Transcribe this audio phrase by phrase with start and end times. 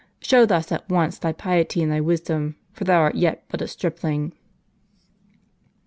[0.19, 3.67] Show thus at once thy piety and thy wisdom, for thou art yet but a
[3.67, 4.33] stripling."